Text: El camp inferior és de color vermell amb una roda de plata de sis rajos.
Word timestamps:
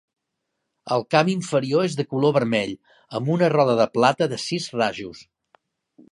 El 0.93 1.03
camp 1.15 1.27
inferior 1.33 1.83
és 1.89 1.97
de 1.99 2.05
color 2.13 2.33
vermell 2.37 2.73
amb 3.19 3.29
una 3.35 3.49
roda 3.55 3.75
de 3.81 3.87
plata 3.99 4.29
de 4.31 4.41
sis 4.45 4.67
rajos. 4.79 5.21